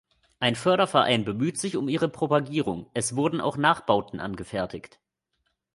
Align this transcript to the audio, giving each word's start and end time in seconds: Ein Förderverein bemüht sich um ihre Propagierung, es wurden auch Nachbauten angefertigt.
Ein 0.39 0.55
Förderverein 0.55 1.25
bemüht 1.25 1.59
sich 1.59 1.77
um 1.77 1.87
ihre 1.87 2.09
Propagierung, 2.09 2.89
es 2.95 3.15
wurden 3.15 3.39
auch 3.39 3.55
Nachbauten 3.55 4.19
angefertigt. 4.19 4.99